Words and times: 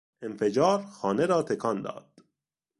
انفجار 0.21 0.83
خانه 0.85 1.25
را 1.25 1.43
تکان 1.43 1.81
داد. 1.81 2.11